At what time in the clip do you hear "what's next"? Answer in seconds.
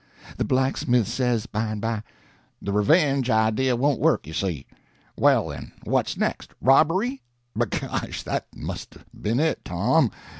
5.83-6.55